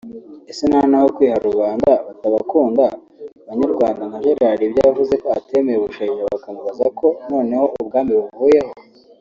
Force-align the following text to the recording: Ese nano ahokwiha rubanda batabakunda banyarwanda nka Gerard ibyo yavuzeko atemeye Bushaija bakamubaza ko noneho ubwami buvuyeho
Ese 0.51 0.63
nano 0.71 0.93
ahokwiha 0.99 1.35
rubanda 1.47 1.91
batabakunda 2.07 2.83
banyarwanda 3.47 4.01
nka 4.09 4.19
Gerard 4.23 4.59
ibyo 4.63 4.81
yavuzeko 4.87 5.27
atemeye 5.37 5.77
Bushaija 5.83 6.29
bakamubaza 6.33 6.85
ko 6.99 7.07
noneho 7.31 7.65
ubwami 7.81 8.13
buvuyeho 8.19 8.71